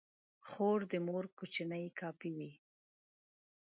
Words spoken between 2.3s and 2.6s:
وي.